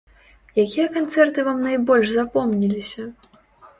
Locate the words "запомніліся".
2.17-3.03